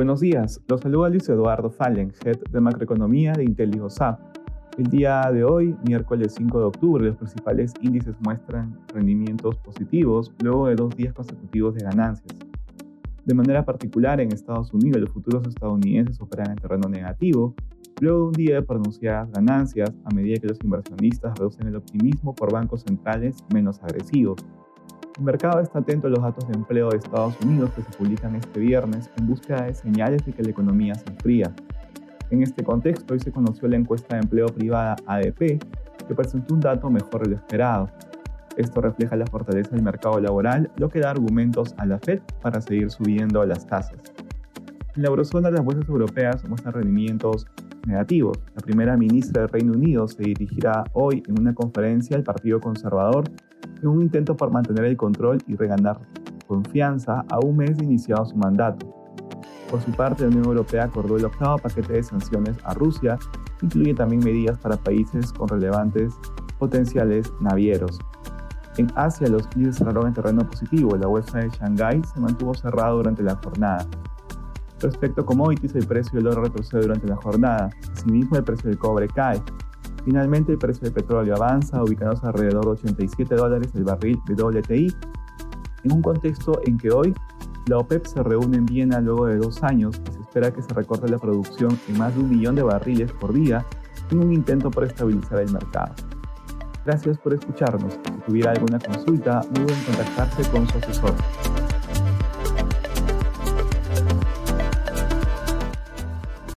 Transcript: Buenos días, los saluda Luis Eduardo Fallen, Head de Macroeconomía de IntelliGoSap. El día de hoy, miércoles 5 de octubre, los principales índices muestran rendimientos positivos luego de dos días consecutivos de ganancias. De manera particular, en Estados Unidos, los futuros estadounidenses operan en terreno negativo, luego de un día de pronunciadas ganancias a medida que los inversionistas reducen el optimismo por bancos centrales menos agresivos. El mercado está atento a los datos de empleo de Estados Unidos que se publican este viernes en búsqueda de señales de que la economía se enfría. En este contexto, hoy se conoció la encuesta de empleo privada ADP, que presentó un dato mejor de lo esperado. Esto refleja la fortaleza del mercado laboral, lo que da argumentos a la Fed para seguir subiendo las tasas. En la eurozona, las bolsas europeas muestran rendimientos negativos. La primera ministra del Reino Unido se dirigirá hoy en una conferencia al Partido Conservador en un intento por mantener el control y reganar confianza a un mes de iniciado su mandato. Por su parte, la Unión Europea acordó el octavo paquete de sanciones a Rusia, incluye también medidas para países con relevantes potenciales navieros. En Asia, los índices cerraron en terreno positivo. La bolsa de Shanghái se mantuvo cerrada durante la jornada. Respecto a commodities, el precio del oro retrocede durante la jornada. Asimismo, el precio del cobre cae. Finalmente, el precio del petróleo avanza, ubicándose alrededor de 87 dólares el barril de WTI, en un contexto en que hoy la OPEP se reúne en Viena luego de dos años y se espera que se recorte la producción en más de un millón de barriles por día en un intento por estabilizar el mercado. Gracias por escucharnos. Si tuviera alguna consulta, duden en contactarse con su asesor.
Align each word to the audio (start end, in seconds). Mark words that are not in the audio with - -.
Buenos 0.00 0.20
días, 0.20 0.62
los 0.66 0.80
saluda 0.80 1.10
Luis 1.10 1.28
Eduardo 1.28 1.68
Fallen, 1.68 2.10
Head 2.24 2.38
de 2.50 2.60
Macroeconomía 2.62 3.34
de 3.34 3.44
IntelliGoSap. 3.44 4.18
El 4.78 4.86
día 4.86 5.30
de 5.30 5.44
hoy, 5.44 5.76
miércoles 5.86 6.32
5 6.38 6.58
de 6.58 6.64
octubre, 6.64 7.04
los 7.04 7.18
principales 7.18 7.74
índices 7.82 8.16
muestran 8.20 8.80
rendimientos 8.94 9.58
positivos 9.58 10.32
luego 10.42 10.68
de 10.68 10.76
dos 10.76 10.96
días 10.96 11.12
consecutivos 11.12 11.74
de 11.74 11.84
ganancias. 11.84 12.34
De 13.26 13.34
manera 13.34 13.62
particular, 13.66 14.22
en 14.22 14.32
Estados 14.32 14.72
Unidos, 14.72 15.02
los 15.02 15.10
futuros 15.10 15.46
estadounidenses 15.46 16.18
operan 16.18 16.52
en 16.52 16.56
terreno 16.56 16.88
negativo, 16.88 17.54
luego 18.00 18.20
de 18.20 18.24
un 18.24 18.32
día 18.32 18.54
de 18.54 18.62
pronunciadas 18.62 19.30
ganancias 19.32 19.92
a 20.06 20.14
medida 20.14 20.40
que 20.40 20.48
los 20.48 20.64
inversionistas 20.64 21.38
reducen 21.38 21.66
el 21.66 21.76
optimismo 21.76 22.34
por 22.34 22.50
bancos 22.50 22.84
centrales 22.84 23.44
menos 23.52 23.82
agresivos. 23.82 24.42
El 25.20 25.26
mercado 25.26 25.60
está 25.60 25.80
atento 25.80 26.06
a 26.06 26.10
los 26.10 26.22
datos 26.22 26.48
de 26.48 26.54
empleo 26.54 26.88
de 26.88 26.96
Estados 26.96 27.38
Unidos 27.42 27.70
que 27.76 27.82
se 27.82 27.90
publican 27.90 28.36
este 28.36 28.58
viernes 28.58 29.10
en 29.18 29.26
búsqueda 29.26 29.64
de 29.66 29.74
señales 29.74 30.24
de 30.24 30.32
que 30.32 30.42
la 30.42 30.48
economía 30.48 30.94
se 30.94 31.10
enfría. 31.10 31.52
En 32.30 32.42
este 32.42 32.64
contexto, 32.64 33.12
hoy 33.12 33.20
se 33.20 33.30
conoció 33.30 33.68
la 33.68 33.76
encuesta 33.76 34.16
de 34.16 34.22
empleo 34.22 34.46
privada 34.46 34.96
ADP, 35.04 35.58
que 36.08 36.14
presentó 36.16 36.54
un 36.54 36.60
dato 36.60 36.88
mejor 36.88 37.24
de 37.24 37.28
lo 37.28 37.36
esperado. 37.36 37.90
Esto 38.56 38.80
refleja 38.80 39.14
la 39.14 39.26
fortaleza 39.26 39.72
del 39.72 39.82
mercado 39.82 40.18
laboral, 40.20 40.70
lo 40.76 40.88
que 40.88 41.00
da 41.00 41.10
argumentos 41.10 41.74
a 41.76 41.84
la 41.84 41.98
Fed 41.98 42.20
para 42.40 42.62
seguir 42.62 42.90
subiendo 42.90 43.44
las 43.44 43.66
tasas. 43.66 44.00
En 44.96 45.02
la 45.02 45.08
eurozona, 45.10 45.50
las 45.50 45.62
bolsas 45.62 45.86
europeas 45.86 46.48
muestran 46.48 46.72
rendimientos 46.72 47.46
negativos. 47.86 48.38
La 48.54 48.62
primera 48.62 48.96
ministra 48.96 49.42
del 49.42 49.50
Reino 49.50 49.74
Unido 49.74 50.08
se 50.08 50.22
dirigirá 50.22 50.82
hoy 50.94 51.22
en 51.28 51.38
una 51.38 51.54
conferencia 51.54 52.16
al 52.16 52.22
Partido 52.22 52.58
Conservador 52.58 53.24
en 53.82 53.88
un 53.88 54.02
intento 54.02 54.36
por 54.36 54.50
mantener 54.50 54.84
el 54.84 54.96
control 54.96 55.38
y 55.46 55.56
reganar 55.56 56.00
confianza 56.46 57.24
a 57.30 57.38
un 57.38 57.56
mes 57.56 57.78
de 57.78 57.84
iniciado 57.84 58.24
su 58.26 58.36
mandato. 58.36 58.92
Por 59.70 59.80
su 59.80 59.92
parte, 59.92 60.24
la 60.24 60.28
Unión 60.30 60.46
Europea 60.46 60.84
acordó 60.84 61.16
el 61.16 61.24
octavo 61.24 61.58
paquete 61.58 61.92
de 61.92 62.02
sanciones 62.02 62.56
a 62.64 62.74
Rusia, 62.74 63.18
incluye 63.62 63.94
también 63.94 64.24
medidas 64.24 64.58
para 64.58 64.76
países 64.76 65.32
con 65.32 65.48
relevantes 65.48 66.12
potenciales 66.58 67.32
navieros. 67.40 68.00
En 68.78 68.88
Asia, 68.96 69.28
los 69.28 69.48
índices 69.54 69.76
cerraron 69.76 70.08
en 70.08 70.14
terreno 70.14 70.46
positivo. 70.48 70.96
La 70.96 71.06
bolsa 71.06 71.38
de 71.38 71.50
Shanghái 71.50 72.02
se 72.02 72.20
mantuvo 72.20 72.54
cerrada 72.54 72.90
durante 72.90 73.22
la 73.22 73.36
jornada. 73.36 73.86
Respecto 74.80 75.20
a 75.20 75.26
commodities, 75.26 75.74
el 75.74 75.86
precio 75.86 76.18
del 76.18 76.28
oro 76.28 76.42
retrocede 76.42 76.82
durante 76.82 77.06
la 77.06 77.16
jornada. 77.16 77.70
Asimismo, 77.92 78.36
el 78.36 78.44
precio 78.44 78.70
del 78.70 78.78
cobre 78.78 79.06
cae. 79.08 79.40
Finalmente, 80.04 80.52
el 80.52 80.58
precio 80.58 80.84
del 80.84 80.92
petróleo 80.92 81.36
avanza, 81.36 81.82
ubicándose 81.82 82.26
alrededor 82.26 82.64
de 82.64 82.70
87 82.70 83.34
dólares 83.34 83.70
el 83.74 83.84
barril 83.84 84.18
de 84.26 84.42
WTI, 84.42 84.94
en 85.84 85.92
un 85.92 86.02
contexto 86.02 86.60
en 86.64 86.78
que 86.78 86.90
hoy 86.90 87.14
la 87.66 87.78
OPEP 87.78 88.06
se 88.06 88.22
reúne 88.22 88.56
en 88.56 88.66
Viena 88.66 89.00
luego 89.00 89.26
de 89.26 89.36
dos 89.36 89.62
años 89.62 90.00
y 90.08 90.12
se 90.12 90.20
espera 90.20 90.50
que 90.50 90.62
se 90.62 90.72
recorte 90.74 91.08
la 91.08 91.18
producción 91.18 91.78
en 91.88 91.98
más 91.98 92.14
de 92.14 92.20
un 92.20 92.30
millón 92.30 92.54
de 92.54 92.62
barriles 92.62 93.12
por 93.12 93.32
día 93.32 93.64
en 94.10 94.18
un 94.18 94.32
intento 94.32 94.70
por 94.70 94.84
estabilizar 94.84 95.40
el 95.40 95.52
mercado. 95.52 95.94
Gracias 96.84 97.18
por 97.18 97.34
escucharnos. 97.34 97.92
Si 97.92 98.12
tuviera 98.26 98.52
alguna 98.52 98.78
consulta, 98.78 99.42
duden 99.52 99.76
en 99.76 99.84
contactarse 99.84 100.50
con 100.50 100.66
su 100.68 100.78
asesor. 100.78 101.14